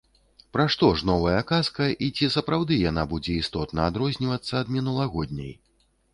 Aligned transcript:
Пра 0.55 0.63
што 0.75 0.87
ж 1.01 1.09
новая 1.09 1.41
казка, 1.51 1.89
і 2.05 2.09
ці 2.15 2.31
сапраўды 2.37 2.79
яна 2.89 3.03
будзе 3.13 3.37
істотна 3.43 3.87
адрознівацца 3.93 4.53
ад 4.63 4.75
мінулагодняй?? 4.79 5.55